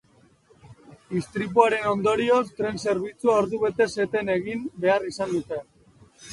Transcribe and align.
Istripuaren 1.19 1.85
ondorioz 1.91 2.41
tren 2.61 2.81
zerbitzua 2.87 3.37
ordubetez 3.45 3.91
eten 4.09 4.35
egin 4.41 4.67
behar 4.89 5.09
izan 5.15 5.39
dute. 5.39 5.65